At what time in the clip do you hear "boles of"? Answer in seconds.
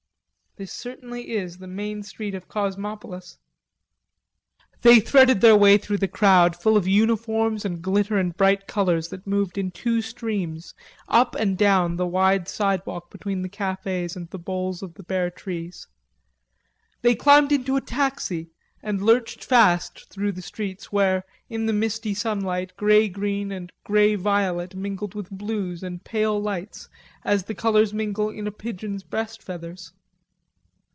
14.37-14.95